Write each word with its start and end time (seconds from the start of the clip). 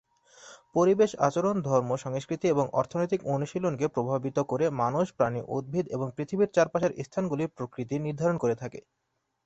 পরিবেশ 0.75 1.11
আচরণ, 1.19 1.55
ধর্ম, 1.61 1.89
সংস্কৃতি 1.97 2.45
এবং 2.47 2.65
অর্থনৈতিক 2.73 3.21
অনুশীলনকে 3.27 3.85
প্রভাবিত 3.87 4.37
করে 4.45 4.65
মানুষ, 4.81 5.05
প্রাণী, 5.17 5.41
উদ্ভিদ 5.49 5.85
এবং 5.89 6.07
পৃথিবীর 6.17 6.53
চারপাশের 6.53 6.91
স্থানগুলির 7.03 7.53
প্রকৃতি 7.57 7.95
নির্ধারণ 7.99 8.37
করে 8.37 8.55
থাকে। 8.55 8.79